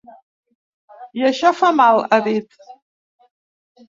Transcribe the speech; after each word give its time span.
I 1.19 1.25
això, 1.29 1.51
fa 1.59 1.69
mal, 1.81 2.01
ha 2.09 2.19
dit. 2.29 2.57